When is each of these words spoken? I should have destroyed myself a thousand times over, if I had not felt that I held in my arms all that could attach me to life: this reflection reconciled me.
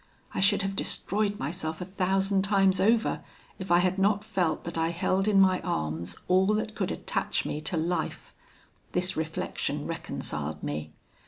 I 0.33 0.39
should 0.39 0.63
have 0.63 0.75
destroyed 0.75 1.37
myself 1.37 1.79
a 1.79 1.85
thousand 1.85 2.41
times 2.41 2.79
over, 2.81 3.21
if 3.59 3.71
I 3.71 3.77
had 3.77 3.99
not 3.99 4.23
felt 4.23 4.63
that 4.63 4.75
I 4.75 4.89
held 4.89 5.27
in 5.27 5.39
my 5.39 5.61
arms 5.61 6.17
all 6.27 6.47
that 6.55 6.73
could 6.73 6.89
attach 6.91 7.45
me 7.45 7.61
to 7.61 7.77
life: 7.77 8.33
this 8.93 9.15
reflection 9.15 9.85
reconciled 9.85 10.63
me. 10.63 10.91